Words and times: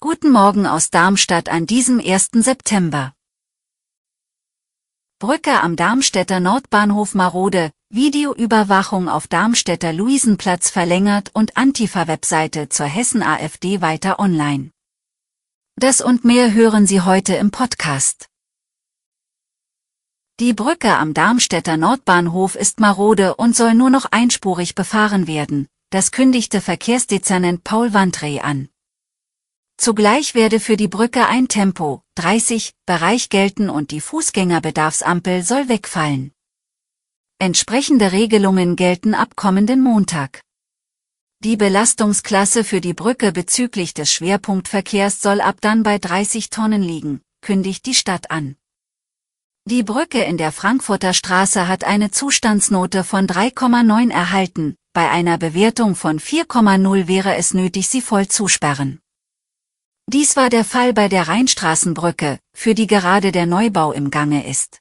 Guten 0.00 0.30
Morgen 0.30 0.66
aus 0.66 0.88
Darmstadt 0.88 1.50
an 1.50 1.66
diesem 1.66 2.00
1. 2.00 2.30
September. 2.32 3.12
Brücke 5.18 5.60
am 5.60 5.76
Darmstädter 5.76 6.40
Nordbahnhof 6.40 7.14
marode, 7.14 7.72
Videoüberwachung 7.90 9.10
auf 9.10 9.26
Darmstädter 9.26 9.92
Luisenplatz 9.92 10.70
verlängert 10.70 11.30
und 11.34 11.58
Antifa-Webseite 11.58 12.70
zur 12.70 12.86
Hessen-AfD 12.86 13.82
weiter 13.82 14.18
online. 14.18 14.70
Das 15.76 16.00
und 16.00 16.24
mehr 16.24 16.54
hören 16.54 16.86
Sie 16.86 17.02
heute 17.02 17.34
im 17.34 17.50
Podcast. 17.50 18.28
Die 20.40 20.54
Brücke 20.54 20.96
am 20.96 21.12
Darmstädter 21.12 21.76
Nordbahnhof 21.76 22.54
ist 22.54 22.80
marode 22.80 23.36
und 23.36 23.54
soll 23.54 23.74
nur 23.74 23.90
noch 23.90 24.06
einspurig 24.10 24.74
befahren 24.74 25.26
werden, 25.26 25.68
das 25.92 26.10
kündigte 26.10 26.62
Verkehrsdezernent 26.62 27.64
Paul 27.64 27.92
Wandrey 27.92 28.40
an. 28.40 28.70
Zugleich 29.76 30.34
werde 30.34 30.58
für 30.58 30.78
die 30.78 30.88
Brücke 30.88 31.26
ein 31.26 31.48
Tempo, 31.48 32.02
30, 32.14 32.72
Bereich 32.86 33.28
gelten 33.28 33.68
und 33.68 33.90
die 33.90 34.00
Fußgängerbedarfsampel 34.00 35.42
soll 35.42 35.68
wegfallen. 35.68 36.32
Entsprechende 37.38 38.10
Regelungen 38.10 38.74
gelten 38.76 39.14
ab 39.14 39.36
kommenden 39.36 39.82
Montag. 39.82 40.40
Die 41.40 41.58
Belastungsklasse 41.58 42.64
für 42.64 42.80
die 42.80 42.94
Brücke 42.94 43.30
bezüglich 43.30 43.92
des 43.92 44.10
Schwerpunktverkehrs 44.14 45.20
soll 45.20 45.42
ab 45.42 45.56
dann 45.60 45.82
bei 45.82 45.98
30 45.98 46.48
Tonnen 46.48 46.82
liegen, 46.82 47.20
kündigt 47.42 47.84
die 47.84 47.94
Stadt 47.94 48.30
an. 48.30 48.56
Die 49.66 49.82
Brücke 49.82 50.22
in 50.22 50.38
der 50.38 50.52
Frankfurter 50.52 51.12
Straße 51.12 51.68
hat 51.68 51.84
eine 51.84 52.10
Zustandsnote 52.10 53.04
von 53.04 53.26
3,9 53.26 54.10
erhalten, 54.10 54.76
bei 54.92 55.10
einer 55.10 55.38
Bewertung 55.38 55.94
von 55.94 56.20
4,0 56.20 57.08
wäre 57.08 57.36
es 57.36 57.54
nötig, 57.54 57.88
sie 57.88 58.02
voll 58.02 58.28
zu 58.28 58.48
sperren. 58.48 59.00
Dies 60.06 60.36
war 60.36 60.50
der 60.50 60.64
Fall 60.64 60.92
bei 60.92 61.08
der 61.08 61.28
Rheinstraßenbrücke, 61.28 62.38
für 62.52 62.74
die 62.74 62.86
gerade 62.86 63.32
der 63.32 63.46
Neubau 63.46 63.92
im 63.92 64.10
Gange 64.10 64.46
ist. 64.46 64.80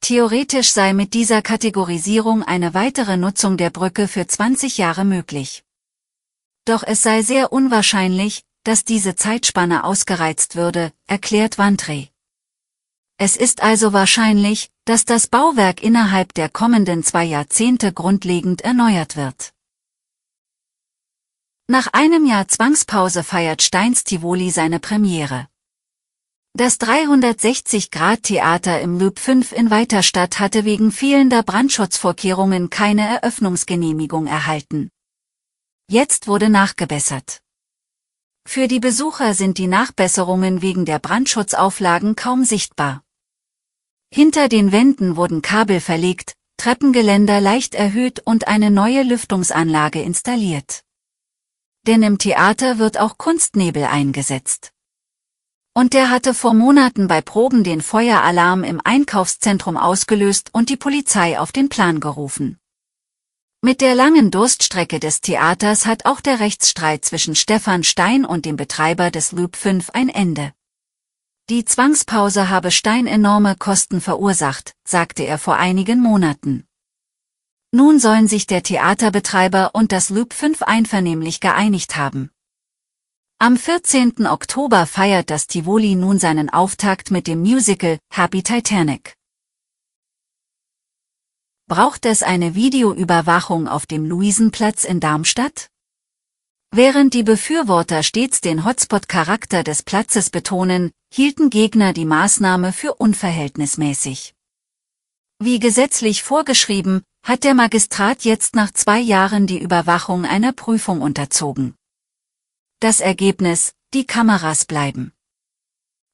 Theoretisch 0.00 0.70
sei 0.70 0.92
mit 0.92 1.12
dieser 1.14 1.42
Kategorisierung 1.42 2.42
eine 2.42 2.72
weitere 2.72 3.16
Nutzung 3.16 3.56
der 3.56 3.70
Brücke 3.70 4.08
für 4.08 4.26
20 4.26 4.78
Jahre 4.78 5.04
möglich. 5.04 5.64
Doch 6.64 6.82
es 6.82 7.02
sei 7.02 7.22
sehr 7.22 7.52
unwahrscheinlich, 7.52 8.44
dass 8.64 8.84
diese 8.84 9.16
Zeitspanne 9.16 9.84
ausgereizt 9.84 10.54
würde, 10.54 10.92
erklärt 11.06 11.58
Wantre. 11.58 12.08
Es 13.22 13.36
ist 13.36 13.62
also 13.62 13.92
wahrscheinlich, 13.92 14.70
dass 14.86 15.04
das 15.04 15.26
Bauwerk 15.26 15.82
innerhalb 15.82 16.32
der 16.32 16.48
kommenden 16.48 17.02
zwei 17.02 17.24
Jahrzehnte 17.24 17.92
grundlegend 17.92 18.62
erneuert 18.62 19.14
wird. 19.14 19.52
Nach 21.68 21.88
einem 21.92 22.24
Jahr 22.24 22.48
Zwangspause 22.48 23.22
feiert 23.22 23.60
Steins 23.60 24.04
Tivoli 24.04 24.50
seine 24.50 24.80
Premiere. 24.80 25.48
Das 26.54 26.80
360-Grad-Theater 26.80 28.80
im 28.80 28.98
Loop 28.98 29.18
5 29.18 29.52
in 29.52 29.70
Weiterstadt 29.70 30.40
hatte 30.40 30.64
wegen 30.64 30.90
fehlender 30.90 31.42
Brandschutzvorkehrungen 31.42 32.70
keine 32.70 33.06
Eröffnungsgenehmigung 33.06 34.28
erhalten. 34.28 34.88
Jetzt 35.90 36.26
wurde 36.26 36.48
nachgebessert. 36.48 37.42
Für 38.48 38.66
die 38.66 38.80
Besucher 38.80 39.34
sind 39.34 39.58
die 39.58 39.66
Nachbesserungen 39.66 40.62
wegen 40.62 40.86
der 40.86 40.98
Brandschutzauflagen 40.98 42.16
kaum 42.16 42.46
sichtbar. 42.46 43.02
Hinter 44.12 44.48
den 44.48 44.72
Wänden 44.72 45.16
wurden 45.16 45.40
Kabel 45.40 45.80
verlegt, 45.80 46.34
Treppengeländer 46.56 47.40
leicht 47.40 47.76
erhöht 47.76 48.20
und 48.24 48.48
eine 48.48 48.70
neue 48.70 49.04
Lüftungsanlage 49.04 50.02
installiert. 50.02 50.82
Denn 51.86 52.02
im 52.02 52.18
Theater 52.18 52.78
wird 52.78 52.98
auch 52.98 53.18
Kunstnebel 53.18 53.84
eingesetzt. 53.84 54.72
Und 55.72 55.94
der 55.94 56.10
hatte 56.10 56.34
vor 56.34 56.52
Monaten 56.52 57.06
bei 57.06 57.22
Proben 57.22 57.62
den 57.62 57.80
Feueralarm 57.80 58.64
im 58.64 58.80
Einkaufszentrum 58.82 59.76
ausgelöst 59.76 60.50
und 60.52 60.68
die 60.68 60.76
Polizei 60.76 61.38
auf 61.38 61.52
den 61.52 61.68
Plan 61.68 62.00
gerufen. 62.00 62.58
Mit 63.62 63.80
der 63.80 63.94
langen 63.94 64.30
Durststrecke 64.30 64.98
des 64.98 65.20
Theaters 65.20 65.86
hat 65.86 66.04
auch 66.04 66.20
der 66.20 66.40
Rechtsstreit 66.40 67.04
zwischen 67.04 67.36
Stefan 67.36 67.84
Stein 67.84 68.24
und 68.24 68.44
dem 68.44 68.56
Betreiber 68.56 69.10
des 69.10 69.30
Loop 69.32 69.54
5 69.54 69.90
ein 69.90 70.08
Ende. 70.08 70.52
Die 71.50 71.64
Zwangspause 71.64 72.48
habe 72.48 72.70
Stein 72.70 73.08
enorme 73.08 73.56
Kosten 73.56 74.00
verursacht, 74.00 74.76
sagte 74.86 75.24
er 75.24 75.36
vor 75.36 75.56
einigen 75.56 75.98
Monaten. 75.98 76.64
Nun 77.72 77.98
sollen 77.98 78.28
sich 78.28 78.46
der 78.46 78.62
Theaterbetreiber 78.62 79.70
und 79.72 79.90
das 79.90 80.10
Loop 80.10 80.32
5 80.32 80.62
einvernehmlich 80.62 81.40
geeinigt 81.40 81.96
haben. 81.96 82.30
Am 83.40 83.56
14. 83.56 84.28
Oktober 84.28 84.86
feiert 84.86 85.28
das 85.28 85.48
Tivoli 85.48 85.96
nun 85.96 86.20
seinen 86.20 86.50
Auftakt 86.50 87.10
mit 87.10 87.26
dem 87.26 87.40
Musical 87.40 87.98
Happy 88.12 88.44
Titanic. 88.44 89.14
Braucht 91.66 92.06
es 92.06 92.22
eine 92.22 92.54
Videoüberwachung 92.54 93.66
auf 93.66 93.86
dem 93.86 94.04
Luisenplatz 94.04 94.84
in 94.84 95.00
Darmstadt? 95.00 95.66
Während 96.72 97.14
die 97.14 97.24
Befürworter 97.24 98.04
stets 98.04 98.40
den 98.40 98.64
Hotspot-Charakter 98.64 99.64
des 99.64 99.82
Platzes 99.82 100.30
betonen, 100.30 100.92
hielten 101.12 101.50
Gegner 101.50 101.92
die 101.92 102.04
Maßnahme 102.04 102.72
für 102.72 102.94
unverhältnismäßig. 102.94 104.34
Wie 105.40 105.58
gesetzlich 105.58 106.22
vorgeschrieben, 106.22 107.02
hat 107.24 107.42
der 107.42 107.54
Magistrat 107.54 108.22
jetzt 108.24 108.54
nach 108.54 108.70
zwei 108.70 109.00
Jahren 109.00 109.48
die 109.48 109.60
Überwachung 109.60 110.24
einer 110.24 110.52
Prüfung 110.52 111.00
unterzogen. 111.00 111.74
Das 112.78 113.00
Ergebnis, 113.00 113.72
die 113.92 114.06
Kameras 114.06 114.64
bleiben. 114.64 115.12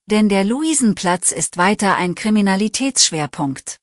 Denn 0.06 0.30
der 0.30 0.44
Luisenplatz 0.44 1.32
ist 1.32 1.58
weiter 1.58 1.96
ein 1.96 2.14
Kriminalitätsschwerpunkt. 2.14 3.76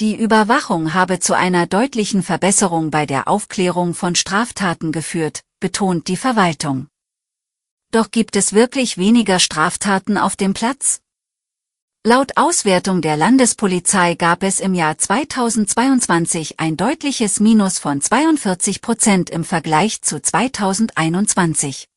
Die 0.00 0.16
Überwachung 0.16 0.94
habe 0.94 1.20
zu 1.20 1.34
einer 1.34 1.66
deutlichen 1.66 2.22
Verbesserung 2.22 2.90
bei 2.90 3.04
der 3.04 3.28
Aufklärung 3.28 3.92
von 3.92 4.14
Straftaten 4.14 4.90
geführt, 4.90 5.42
betont 5.66 6.06
die 6.06 6.16
Verwaltung. 6.16 6.86
Doch 7.90 8.12
gibt 8.12 8.36
es 8.36 8.52
wirklich 8.52 8.98
weniger 8.98 9.40
Straftaten 9.40 10.16
auf 10.16 10.36
dem 10.36 10.54
Platz? 10.54 11.00
Laut 12.04 12.36
Auswertung 12.36 13.02
der 13.02 13.16
Landespolizei 13.16 14.14
gab 14.14 14.44
es 14.44 14.60
im 14.60 14.74
Jahr 14.74 14.96
2022 14.96 16.60
ein 16.60 16.76
deutliches 16.76 17.40
Minus 17.40 17.80
von 17.80 18.00
42 18.00 18.80
Prozent 18.80 19.28
im 19.28 19.42
Vergleich 19.42 20.02
zu 20.02 20.22
2021. 20.22 21.88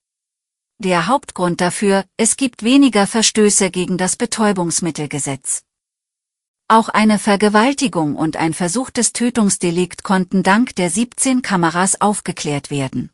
Der 0.80 1.06
Hauptgrund 1.06 1.62
dafür, 1.62 2.06
es 2.18 2.38
gibt 2.38 2.63
weniger 2.63 3.06
Verstöße 3.06 3.69
gegen 3.69 4.00
das 4.00 4.16
Betäubungsmittelgesetz. 4.16 5.62
Auch 6.68 6.90
eine 6.90 7.19
Vergewaltigung 7.19 8.16
und 8.16 8.36
ein 8.36 8.56
versuchtes 8.56 9.13
Tötungsdelikt 9.13 10.03
konnten 10.03 10.41
dank 10.41 10.75
der 10.75 10.90
17 10.90 11.44
Kameras 11.44 12.01
aufgeklärt 12.01 12.72
werden. 12.72 13.12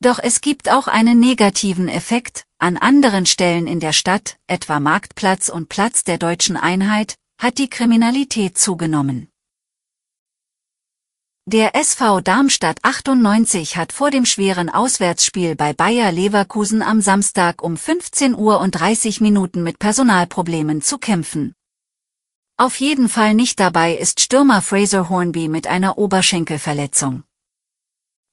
Doch 0.00 0.20
es 0.20 0.40
gibt 0.40 0.70
auch 0.70 0.86
einen 0.86 1.18
negativen 1.18 1.88
Effekt, 1.88 2.44
an 2.58 2.76
anderen 2.76 3.26
Stellen 3.26 3.66
in 3.66 3.80
der 3.80 3.92
Stadt, 3.92 4.38
etwa 4.46 4.78
Marktplatz 4.78 5.48
und 5.48 5.68
Platz 5.68 6.04
der 6.04 6.18
deutschen 6.18 6.56
Einheit, 6.56 7.16
hat 7.40 7.58
die 7.58 7.68
Kriminalität 7.68 8.56
zugenommen. 8.56 9.28
Der 11.46 11.74
SV 11.74 12.20
Darmstadt 12.20 12.78
98 12.82 13.76
hat 13.76 13.92
vor 13.92 14.10
dem 14.10 14.26
schweren 14.26 14.68
Auswärtsspiel 14.68 15.56
bei 15.56 15.72
Bayer 15.72 16.12
Leverkusen 16.12 16.82
am 16.82 17.00
Samstag 17.00 17.62
um 17.62 17.76
15 17.76 18.34
Uhr 18.34 18.60
und 18.60 18.72
30 18.72 19.20
Minuten 19.20 19.62
mit 19.62 19.78
Personalproblemen 19.78 20.82
zu 20.82 20.98
kämpfen. 20.98 21.54
Auf 22.56 22.78
jeden 22.80 23.08
Fall 23.08 23.34
nicht 23.34 23.58
dabei 23.60 23.94
ist 23.94 24.20
Stürmer 24.20 24.62
Fraser 24.62 25.08
Hornby 25.08 25.48
mit 25.48 25.66
einer 25.66 25.96
Oberschenkelverletzung. 25.96 27.22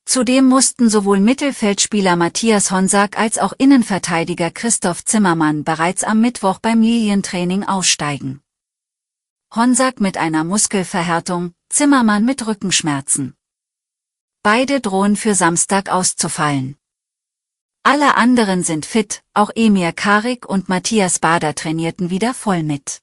Zudem 0.06 0.46
mussten 0.46 0.88
sowohl 0.88 1.20
Mittelfeldspieler 1.20 2.16
Matthias 2.16 2.70
Honsack 2.70 3.18
als 3.18 3.40
auch 3.40 3.54
Innenverteidiger 3.58 4.52
Christoph 4.52 5.04
Zimmermann 5.04 5.64
bereits 5.64 6.04
am 6.04 6.22
Mittwoch 6.22 6.60
beim 6.60 6.82
Lilientraining 6.82 7.64
aussteigen. 7.64 8.42
Honsack 9.54 10.00
mit 10.00 10.18
einer 10.18 10.44
Muskelverhärtung, 10.44 11.54
Zimmermann 11.70 12.24
mit 12.24 12.46
Rückenschmerzen. 12.46 13.36
Beide 14.44 14.80
drohen 14.80 15.16
für 15.16 15.34
Samstag 15.34 15.90
auszufallen. 15.90 16.78
Alle 17.82 18.16
anderen 18.16 18.64
sind 18.64 18.86
fit, 18.86 19.24
auch 19.34 19.50
Emir 19.56 19.92
Karik 19.92 20.48
und 20.48 20.70
Matthias 20.70 21.18
Bader 21.20 21.56
trainierten 21.56 22.12
wieder 22.12 22.34
voll 22.36 22.62
mit. 22.62 23.02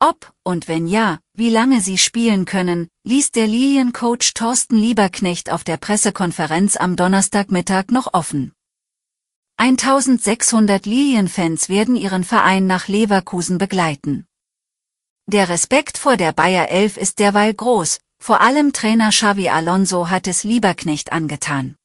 Ob, 0.00 0.32
und 0.42 0.66
wenn 0.66 0.88
ja, 0.88 1.20
wie 1.34 1.48
lange 1.48 1.80
sie 1.80 1.96
spielen 1.96 2.44
können, 2.44 2.88
ließ 3.04 3.32
der 3.32 3.46
Liliencoach 3.46 4.34
Thorsten 4.34 4.76
Lieberknecht 4.76 5.50
auf 5.50 5.64
der 5.64 5.78
Pressekonferenz 5.78 6.76
am 6.76 6.94
Donnerstagmittag 6.94 7.86
noch 7.90 8.12
offen. 8.12 8.52
1600 9.56 10.84
Lilienfans 10.86 11.68
werden 11.68 11.96
ihren 11.96 12.24
Verein 12.24 12.66
nach 12.66 12.88
Leverkusen 12.88 13.58
begleiten. 13.58 14.26
Der 15.26 15.48
Respekt 15.48 15.98
vor 15.98 16.16
der 16.16 16.32
Bayer 16.32 16.68
11 16.68 16.96
ist 16.96 17.18
derweil 17.18 17.54
groß, 17.54 18.00
vor 18.18 18.40
allem 18.40 18.72
Trainer 18.72 19.10
Xavi 19.10 19.48
Alonso 19.48 20.10
hat 20.10 20.26
es 20.26 20.44
Lieberknecht 20.44 21.12
angetan. 21.12 21.76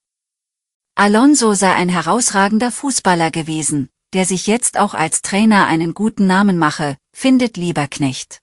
Alonso 0.96 1.54
sei 1.54 1.74
ein 1.74 1.90
herausragender 1.90 2.72
Fußballer 2.72 3.32
gewesen, 3.32 3.90
der 4.14 4.26
sich 4.26 4.48
jetzt 4.48 4.78
auch 4.78 4.94
als 4.94 5.22
Trainer 5.22 5.68
einen 5.68 5.94
guten 5.94 6.28
Namen 6.28 6.58
mache, 6.58 6.98
findet 7.14 7.58
Lieberknecht. 7.58 8.42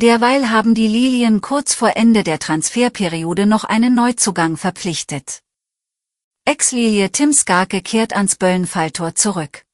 Derweil 0.00 0.48
haben 0.48 0.76
die 0.76 0.86
Lilien 0.86 1.40
kurz 1.40 1.74
vor 1.74 1.96
Ende 1.96 2.22
der 2.22 2.38
Transferperiode 2.38 3.46
noch 3.46 3.64
einen 3.64 3.96
Neuzugang 3.96 4.56
verpflichtet. 4.56 5.40
Ex-Lilie 6.44 7.10
Tim 7.10 7.32
Skarke 7.32 7.82
kehrt 7.82 8.12
ans 8.12 8.36
Böllenfalltor 8.36 9.16
zurück. 9.16 9.64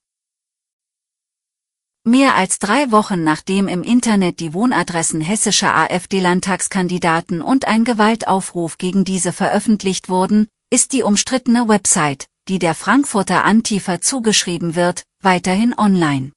Mehr 2.04 2.36
als 2.36 2.58
drei 2.58 2.90
Wochen 2.90 3.22
nachdem 3.22 3.68
im 3.68 3.82
Internet 3.82 4.40
die 4.40 4.54
Wohnadressen 4.54 5.20
hessischer 5.20 5.74
AfD-Landtagskandidaten 5.74 7.42
und 7.42 7.66
ein 7.66 7.84
Gewaltaufruf 7.84 8.78
gegen 8.78 9.04
diese 9.04 9.30
veröffentlicht 9.30 10.08
wurden, 10.08 10.48
ist 10.70 10.94
die 10.94 11.02
umstrittene 11.02 11.68
Website, 11.68 12.28
die 12.48 12.58
der 12.58 12.74
Frankfurter 12.74 13.44
Antifa 13.44 14.00
zugeschrieben 14.00 14.74
wird, 14.74 15.02
weiterhin 15.20 15.74
online. 15.76 16.32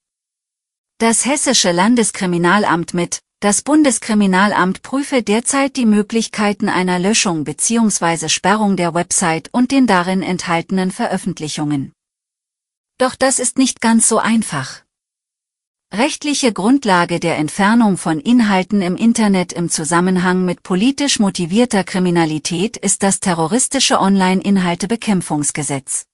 Das 0.98 1.26
hessische 1.26 1.72
Landeskriminalamt 1.72 2.94
mit, 2.94 3.22
das 3.40 3.62
Bundeskriminalamt 3.62 4.82
prüfe 4.82 5.22
derzeit 5.22 5.76
die 5.76 5.86
Möglichkeiten 5.86 6.70
einer 6.70 6.98
Löschung 6.98 7.44
bzw. 7.44 8.30
Sperrung 8.30 8.78
der 8.78 8.96
Website 8.96 9.50
und 9.52 9.70
den 9.70 9.86
darin 9.86 10.24
enthaltenen 10.24 10.90
Veröffentlichungen. 10.90 11.92
Doch 12.98 13.14
das 13.14 13.38
ist 13.38 13.60
nicht 13.60 13.80
ganz 13.80 14.10
so 14.10 14.18
einfach. 14.18 14.82
Rechtliche 15.94 16.52
Grundlage 16.52 17.20
der 17.20 17.38
Entfernung 17.38 17.98
von 17.98 18.20
Inhalten 18.20 18.82
im 18.82 18.96
Internet 18.96 19.54
im 19.54 19.70
Zusammenhang 19.70 20.44
mit 20.44 20.64
politisch 20.64 21.20
motivierter 21.20 21.84
Kriminalität 21.84 22.76
ist 22.76 23.04
das 23.04 23.20
terroristische 23.20 24.00
Online-Inhaltebekämpfungsgesetz. 24.00 26.07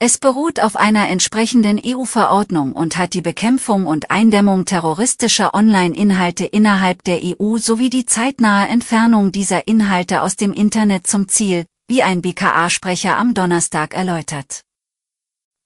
Es 0.00 0.18
beruht 0.18 0.60
auf 0.60 0.76
einer 0.76 1.08
entsprechenden 1.08 1.80
EU-Verordnung 1.84 2.72
und 2.72 2.96
hat 2.96 3.14
die 3.14 3.20
Bekämpfung 3.20 3.84
und 3.84 4.12
Eindämmung 4.12 4.64
terroristischer 4.64 5.54
Online-Inhalte 5.54 6.44
innerhalb 6.44 7.02
der 7.02 7.18
EU 7.24 7.58
sowie 7.58 7.90
die 7.90 8.06
zeitnahe 8.06 8.68
Entfernung 8.68 9.32
dieser 9.32 9.66
Inhalte 9.66 10.22
aus 10.22 10.36
dem 10.36 10.52
Internet 10.52 11.08
zum 11.08 11.26
Ziel, 11.26 11.66
wie 11.88 12.04
ein 12.04 12.22
BKA-Sprecher 12.22 13.16
am 13.16 13.34
Donnerstag 13.34 13.92
erläutert. 13.92 14.60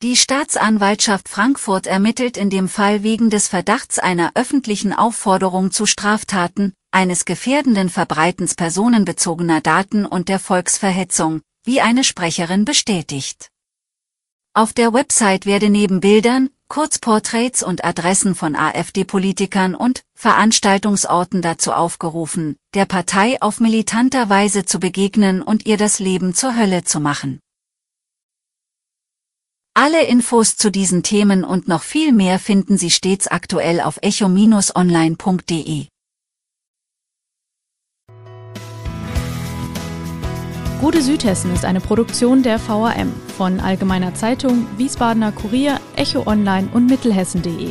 Die 0.03 0.17
Staatsanwaltschaft 0.17 1.29
Frankfurt 1.29 1.87
ermittelt 1.87 2.39
in 2.39 2.49
dem 2.49 2.71
Fall 2.71 3.03
wegen 3.03 3.29
des 3.29 3.49
Verdachts 3.49 3.99
einer 3.99 4.33
öffentlichen 4.35 4.95
Aufforderung 4.95 5.73
zu 5.73 5.85
Straftaten, 5.85 6.73
eines 6.91 7.27
gefährdenden 7.27 7.91
Verbreitens 7.91 8.55
personenbezogener 8.55 9.61
Daten 9.61 10.07
und 10.07 10.31
der 10.31 10.39
Volksverhetzung, 10.39 11.43
wie 11.65 11.83
eine 11.83 12.03
Sprecherin 12.03 12.65
bestätigt. 12.65 13.52
Auf 14.55 14.75
der 14.75 14.93
Website 14.93 15.47
werde 15.47 15.71
neben 15.71 16.01
Bildern, 16.01 16.51
Kurzporträts 16.69 17.63
und 17.63 17.87
Adressen 17.87 18.35
von 18.35 18.55
AfD-Politikern 18.55 19.75
und 19.75 20.03
Veranstaltungsorten 20.15 21.41
dazu 21.41 21.73
aufgerufen, 21.73 22.57
der 22.75 22.85
Partei 22.85 23.41
auf 23.41 23.61
militanter 23.61 24.29
Weise 24.29 24.67
zu 24.67 24.79
begegnen 24.79 25.41
und 25.41 25.65
ihr 25.65 25.79
das 25.79 26.01
Leben 26.01 26.35
zur 26.35 26.55
Hölle 26.55 26.85
zu 26.85 27.01
machen. 27.01 27.41
Alle 29.73 30.05
Infos 30.05 30.59
zu 30.59 30.71
diesen 30.71 31.03
Themen 31.03 31.45
und 31.45 31.67
noch 31.67 31.83
viel 31.83 32.13
mehr 32.13 32.39
finden 32.39 32.77
Sie 32.77 32.91
stets 32.91 33.29
aktuell 33.29 33.81
auf 33.81 34.01
echo-online.de. 34.03 35.87
Gute 40.83 41.01
Südhessen 41.01 41.55
ist 41.55 41.65
eine 41.65 41.81
Produktion 41.81 42.43
der 42.43 42.59
VAM 42.59 43.15
von 43.33 43.61
Allgemeiner 43.61 44.15
Zeitung, 44.15 44.67
Wiesbadener 44.77 45.33
Kurier, 45.33 45.81
Echo 45.97 46.27
Online 46.27 46.69
und 46.73 46.87
Mittelhessen.de. 46.87 47.71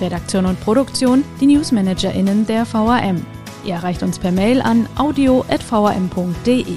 Redaktion 0.00 0.46
und 0.46 0.60
Produktion 0.60 1.24
die 1.40 1.46
NewsmanagerInnen 1.46 2.46
der 2.46 2.66
VAM. 2.72 3.24
Ihr 3.64 3.74
erreicht 3.74 4.02
uns 4.02 4.18
per 4.18 4.32
Mail 4.32 4.62
an 4.62 4.88
audio.vam.de. 4.96 6.76